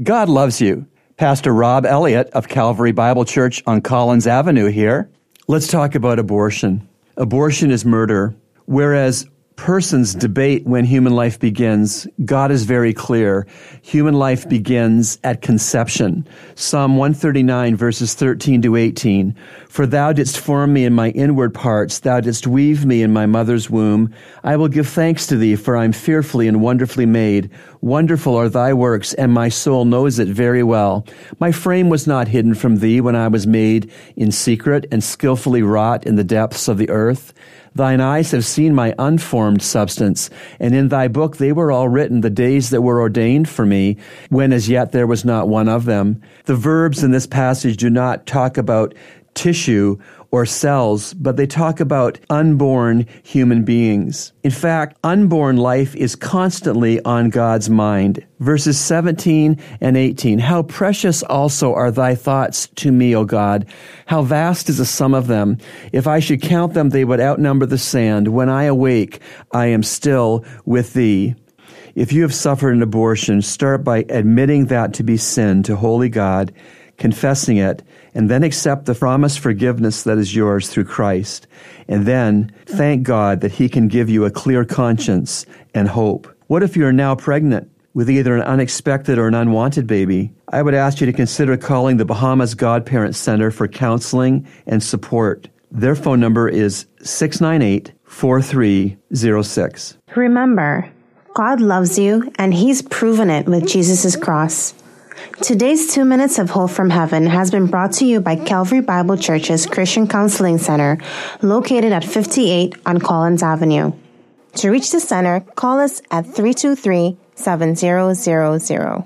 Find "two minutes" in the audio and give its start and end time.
105.92-106.38